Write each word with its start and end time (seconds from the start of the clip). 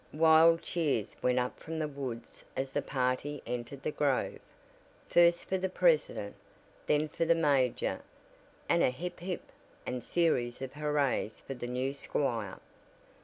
Wild 0.13 0.63
cheers 0.63 1.15
went 1.21 1.37
up 1.37 1.59
from 1.59 1.77
the 1.77 1.87
woods 1.87 2.43
as 2.57 2.73
the 2.73 2.81
party 2.81 3.43
entered 3.45 3.83
the 3.83 3.91
grove; 3.91 4.39
first 5.07 5.45
for 5.45 5.59
the 5.59 5.69
president, 5.69 6.33
then 6.87 7.07
for 7.07 7.23
the 7.23 7.35
major 7.35 8.01
and 8.67 8.81
a 8.81 8.89
"hip 8.89 9.19
hip" 9.19 9.51
and 9.85 10.03
series 10.03 10.59
of 10.59 10.73
hurrahs 10.73 11.41
for 11.41 11.53
the 11.53 11.67
new 11.67 11.93
squire. 11.93 12.57